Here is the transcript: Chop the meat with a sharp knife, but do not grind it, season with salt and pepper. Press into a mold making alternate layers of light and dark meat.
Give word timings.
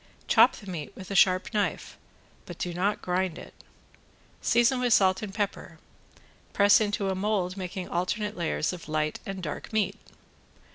Chop 0.27 0.55
the 0.55 0.65
meat 0.67 0.91
with 0.95 1.11
a 1.11 1.15
sharp 1.15 1.53
knife, 1.53 1.95
but 2.47 2.57
do 2.57 2.73
not 2.73 3.03
grind 3.03 3.37
it, 3.37 3.53
season 4.41 4.79
with 4.79 4.93
salt 4.93 5.21
and 5.21 5.31
pepper. 5.31 5.77
Press 6.53 6.81
into 6.81 7.09
a 7.09 7.13
mold 7.13 7.55
making 7.55 7.87
alternate 7.87 8.35
layers 8.35 8.73
of 8.73 8.89
light 8.89 9.19
and 9.27 9.43
dark 9.43 9.71
meat. 9.71 9.99